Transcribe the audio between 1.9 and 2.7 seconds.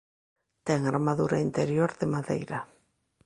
de madeira.